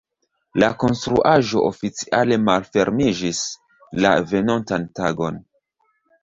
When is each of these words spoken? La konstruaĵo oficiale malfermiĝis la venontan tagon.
La 0.61 0.67
konstruaĵo 0.83 1.61
oficiale 1.67 2.37
malfermiĝis 2.45 3.43
la 4.07 4.15
venontan 4.33 4.89
tagon. 5.03 5.39